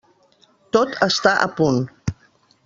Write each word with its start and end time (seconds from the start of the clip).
Tot 0.77 0.95
està 1.09 1.35
a 1.45 1.49
punt. 1.61 1.79